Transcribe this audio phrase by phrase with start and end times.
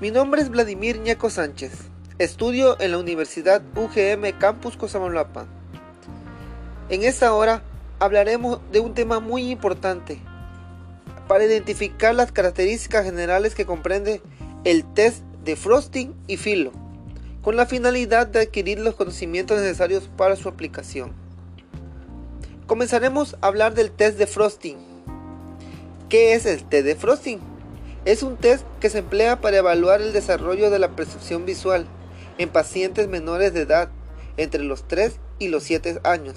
[0.00, 1.72] Mi nombre es Vladimir Ñeco Sánchez.
[2.20, 5.48] Estudio en la Universidad UGM Campus Cosamaloapan.
[6.88, 7.64] En esta hora
[7.98, 10.20] hablaremos de un tema muy importante
[11.26, 14.22] para identificar las características generales que comprende
[14.62, 16.70] el test de Frosting y Filo,
[17.42, 21.12] con la finalidad de adquirir los conocimientos necesarios para su aplicación.
[22.68, 24.76] Comenzaremos a hablar del test de Frosting.
[26.08, 27.57] ¿Qué es el test de Frosting?
[28.04, 31.86] Es un test que se emplea para evaluar el desarrollo de la percepción visual
[32.38, 33.90] en pacientes menores de edad
[34.36, 36.36] entre los 3 y los 7 años,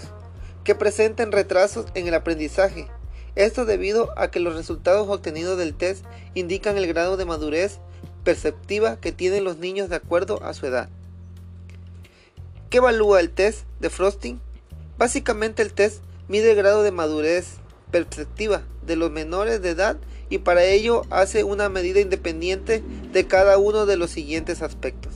[0.64, 2.88] que presenten retrasos en el aprendizaje.
[3.36, 7.80] Esto debido a que los resultados obtenidos del test indican el grado de madurez
[8.24, 10.90] perceptiva que tienen los niños de acuerdo a su edad.
[12.70, 14.42] ¿Qué evalúa el test de Frosting?
[14.98, 17.58] Básicamente el test mide el grado de madurez
[17.92, 19.98] perceptiva de los menores de edad
[20.32, 25.14] y para ello hace una medida independiente de cada uno de los siguientes aspectos.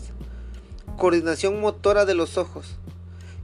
[0.97, 2.75] Coordinación motora de los ojos,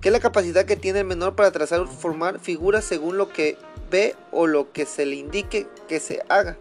[0.02, 3.30] que es la capacidad que tiene el menor para trazar o formar figuras según lo
[3.30, 3.58] que
[3.90, 6.58] ve o lo que se le indique que se haga.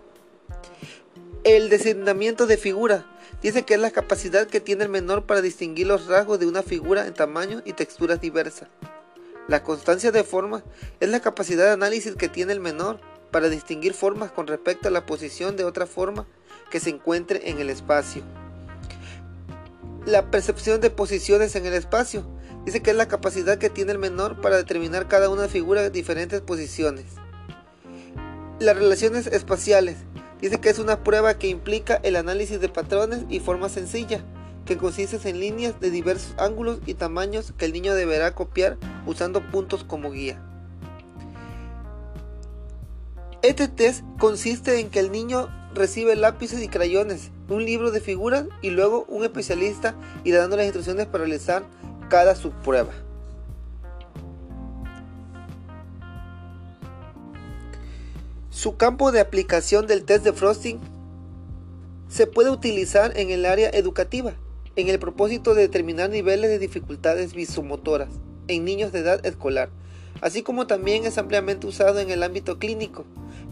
[1.43, 3.05] El designamiento de figura
[3.43, 6.62] dice que es la capacidad que tiene el menor para distinguir los rasgos de una
[6.62, 8.69] figura en tamaño y texturas diversas.
[9.49, 10.62] La constancia de forma
[11.01, 14.91] es la capacidad de análisis que tiene el menor para distinguir formas con respecto a
[14.91, 16.27] la posición de otra forma
[16.70, 18.22] que se encuentre en el espacio.
[20.06, 22.25] La percepción de posiciones en el espacio
[22.64, 25.92] dice que es la capacidad que tiene el menor para determinar cada una figura en
[25.92, 27.05] diferentes posiciones.
[28.59, 29.97] Las relaciones espaciales
[30.41, 34.22] Dice que es una prueba que implica el análisis de patrones y formas sencillas,
[34.65, 39.42] que consiste en líneas de diversos ángulos y tamaños que el niño deberá copiar usando
[39.50, 40.42] puntos como guía.
[43.43, 48.45] Este test consiste en que el niño recibe lápices y crayones, un libro de figuras
[48.61, 51.65] y luego un especialista irá dando las instrucciones para realizar
[52.11, 52.93] cada subprueba.
[58.50, 60.79] Su campo de aplicación del test de Frosting
[62.09, 64.34] se puede utilizar en el área educativa,
[64.77, 68.11] en el propósito de determinar niveles de dificultades visomotoras
[68.49, 69.71] en niños de edad escolar,
[70.20, 73.04] así como también es ampliamente usado en el ámbito clínico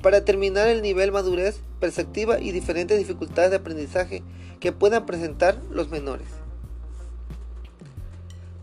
[0.02, 4.22] para determinar el nivel madurez perceptiva y diferentes dificultades de aprendizaje
[4.60, 6.26] que puedan presentar los menores.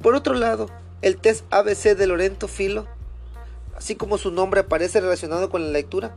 [0.02, 0.70] Por otro lado,
[1.02, 2.86] el test ABC de Lorento Filo,
[3.76, 6.16] así como su nombre aparece relacionado con la lectura,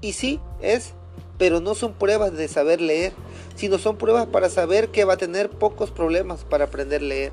[0.00, 0.94] y sí, es,
[1.38, 3.12] pero no son pruebas de saber leer,
[3.54, 7.32] sino son pruebas para saber que va a tener pocos problemas para aprender a leer.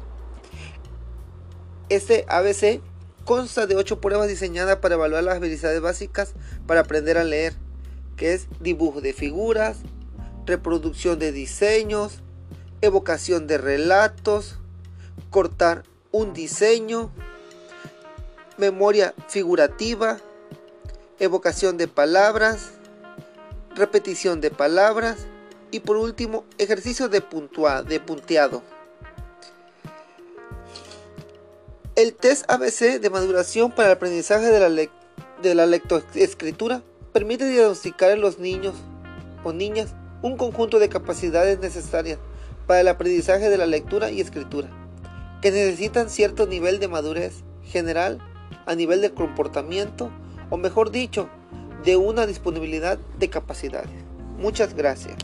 [1.89, 2.81] Este ABC
[3.29, 6.33] consta de 8 pruebas diseñadas para evaluar las habilidades básicas
[6.65, 7.53] para aprender a leer,
[8.17, 9.77] que es dibujo de figuras,
[10.47, 12.23] reproducción de diseños,
[12.81, 14.57] evocación de relatos,
[15.29, 17.11] cortar un diseño,
[18.57, 20.17] memoria figurativa,
[21.19, 22.71] evocación de palabras,
[23.75, 25.27] repetición de palabras
[25.69, 27.23] y por último ejercicio de,
[27.87, 28.63] de punteado.
[31.99, 38.11] El test ABC de maduración para el aprendizaje de la, de la lectoescritura permite diagnosticar
[38.11, 38.73] en los niños
[39.43, 42.17] o niñas un conjunto de capacidades necesarias
[42.67, 44.69] para el aprendizaje de la lectura y escritura,
[45.41, 48.19] que necesitan cierto nivel de madurez general
[48.65, 50.09] a nivel de comportamiento
[50.49, 51.27] o mejor dicho,
[51.83, 53.91] de una disponibilidad de capacidades.
[54.37, 55.17] Muchas gracias.